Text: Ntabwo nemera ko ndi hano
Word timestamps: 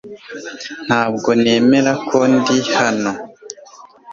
Ntabwo 0.87 1.29
nemera 1.41 1.93
ko 2.07 2.17
ndi 2.33 2.57
hano 2.77 3.11